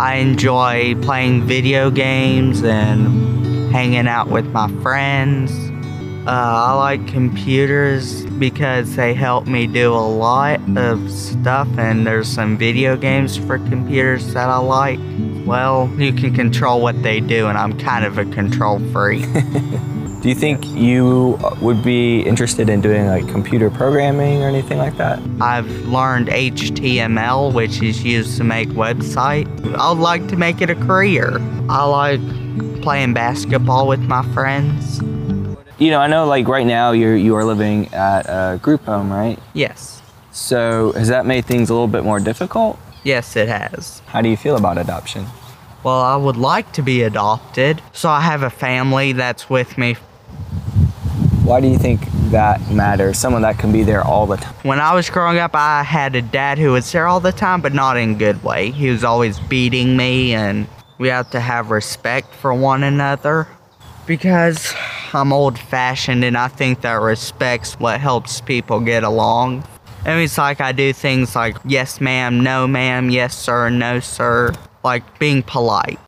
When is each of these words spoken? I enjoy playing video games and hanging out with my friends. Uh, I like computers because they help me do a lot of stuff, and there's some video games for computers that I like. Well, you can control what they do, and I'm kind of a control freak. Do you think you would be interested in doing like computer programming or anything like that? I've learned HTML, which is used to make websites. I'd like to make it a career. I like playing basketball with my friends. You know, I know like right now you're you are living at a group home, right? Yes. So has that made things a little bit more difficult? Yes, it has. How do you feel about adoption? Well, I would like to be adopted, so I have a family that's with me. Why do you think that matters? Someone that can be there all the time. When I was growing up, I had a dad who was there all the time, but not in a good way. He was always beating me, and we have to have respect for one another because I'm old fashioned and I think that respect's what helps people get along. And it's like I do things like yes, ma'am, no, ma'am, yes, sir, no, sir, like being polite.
I 0.00 0.14
enjoy 0.14 0.94
playing 1.02 1.42
video 1.42 1.90
games 1.90 2.64
and 2.64 3.70
hanging 3.70 4.08
out 4.08 4.28
with 4.28 4.46
my 4.46 4.66
friends. 4.80 5.52
Uh, 6.26 6.30
I 6.30 6.72
like 6.72 7.06
computers 7.06 8.24
because 8.24 8.96
they 8.96 9.12
help 9.12 9.46
me 9.46 9.66
do 9.66 9.92
a 9.92 10.08
lot 10.08 10.58
of 10.78 11.10
stuff, 11.10 11.68
and 11.76 12.06
there's 12.06 12.28
some 12.28 12.56
video 12.56 12.96
games 12.96 13.36
for 13.36 13.58
computers 13.58 14.32
that 14.32 14.48
I 14.48 14.56
like. 14.56 14.98
Well, 15.44 15.92
you 15.98 16.14
can 16.14 16.34
control 16.34 16.80
what 16.80 17.02
they 17.02 17.20
do, 17.20 17.48
and 17.48 17.58
I'm 17.58 17.78
kind 17.78 18.06
of 18.06 18.16
a 18.16 18.24
control 18.24 18.78
freak. 18.92 19.26
Do 20.20 20.28
you 20.28 20.34
think 20.34 20.66
you 20.66 21.38
would 21.62 21.82
be 21.82 22.20
interested 22.20 22.68
in 22.68 22.82
doing 22.82 23.06
like 23.06 23.26
computer 23.26 23.70
programming 23.70 24.42
or 24.42 24.48
anything 24.48 24.76
like 24.76 24.98
that? 24.98 25.18
I've 25.40 25.70
learned 25.86 26.28
HTML, 26.28 27.54
which 27.54 27.82
is 27.82 28.04
used 28.04 28.36
to 28.36 28.44
make 28.44 28.68
websites. 28.68 29.48
I'd 29.78 29.96
like 29.96 30.28
to 30.28 30.36
make 30.36 30.60
it 30.60 30.68
a 30.68 30.74
career. 30.74 31.38
I 31.70 31.84
like 31.84 32.20
playing 32.82 33.14
basketball 33.14 33.88
with 33.88 34.00
my 34.00 34.22
friends. 34.34 34.98
You 35.78 35.90
know, 35.90 36.00
I 36.00 36.06
know 36.06 36.26
like 36.26 36.46
right 36.46 36.66
now 36.66 36.92
you're 36.92 37.16
you 37.16 37.34
are 37.36 37.44
living 37.46 37.86
at 37.94 38.26
a 38.26 38.58
group 38.58 38.84
home, 38.84 39.10
right? 39.10 39.38
Yes. 39.54 40.02
So 40.32 40.92
has 40.92 41.08
that 41.08 41.24
made 41.24 41.46
things 41.46 41.70
a 41.70 41.72
little 41.72 41.88
bit 41.88 42.04
more 42.04 42.20
difficult? 42.20 42.78
Yes, 43.04 43.36
it 43.36 43.48
has. 43.48 44.02
How 44.04 44.20
do 44.20 44.28
you 44.28 44.36
feel 44.36 44.56
about 44.56 44.76
adoption? 44.76 45.24
Well, 45.82 46.02
I 46.02 46.16
would 46.16 46.36
like 46.36 46.72
to 46.74 46.82
be 46.82 47.04
adopted, 47.04 47.80
so 47.94 48.10
I 48.10 48.20
have 48.20 48.42
a 48.42 48.50
family 48.50 49.12
that's 49.12 49.48
with 49.48 49.78
me. 49.78 49.96
Why 51.44 51.60
do 51.60 51.68
you 51.68 51.78
think 51.78 52.00
that 52.30 52.70
matters? 52.70 53.18
Someone 53.18 53.42
that 53.42 53.58
can 53.58 53.72
be 53.72 53.82
there 53.82 54.04
all 54.04 54.26
the 54.26 54.36
time. 54.36 54.54
When 54.62 54.78
I 54.78 54.94
was 54.94 55.10
growing 55.10 55.38
up, 55.38 55.52
I 55.54 55.82
had 55.82 56.14
a 56.14 56.22
dad 56.22 56.58
who 56.58 56.72
was 56.72 56.90
there 56.92 57.06
all 57.06 57.20
the 57.20 57.32
time, 57.32 57.60
but 57.60 57.72
not 57.72 57.96
in 57.96 58.10
a 58.10 58.14
good 58.14 58.42
way. 58.44 58.70
He 58.70 58.90
was 58.90 59.02
always 59.02 59.40
beating 59.40 59.96
me, 59.96 60.34
and 60.34 60.68
we 60.98 61.08
have 61.08 61.30
to 61.30 61.40
have 61.40 61.70
respect 61.70 62.34
for 62.34 62.54
one 62.54 62.82
another 62.82 63.48
because 64.06 64.74
I'm 65.12 65.32
old 65.32 65.58
fashioned 65.58 66.24
and 66.24 66.36
I 66.36 66.48
think 66.48 66.82
that 66.82 66.94
respect's 66.94 67.78
what 67.80 68.00
helps 68.00 68.40
people 68.40 68.80
get 68.80 69.02
along. 69.02 69.64
And 70.04 70.20
it's 70.20 70.38
like 70.38 70.60
I 70.60 70.72
do 70.72 70.92
things 70.92 71.34
like 71.34 71.56
yes, 71.64 72.00
ma'am, 72.00 72.40
no, 72.42 72.66
ma'am, 72.66 73.10
yes, 73.10 73.36
sir, 73.36 73.70
no, 73.70 73.98
sir, 74.00 74.52
like 74.84 75.18
being 75.18 75.42
polite. 75.42 75.98